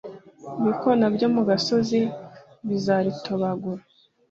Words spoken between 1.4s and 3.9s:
gasozi bizaritobagura